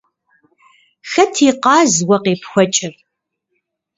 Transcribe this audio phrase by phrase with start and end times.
[1.11, 2.93] Хэт и къаз уэ къепхуэкӏыр?